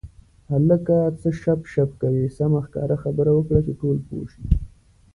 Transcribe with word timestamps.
هلکه 0.51 0.95
څه 1.21 1.29
شپ 1.41 1.61
شپ 1.73 1.89
کوې 2.01 2.25
سمه 2.37 2.59
ښکاره 2.65 2.95
خبره 3.03 3.31
وکړه 3.33 3.59
چې 3.65 3.73
ټول 3.81 3.97
پوه 4.07 4.25
شي. 4.31 4.43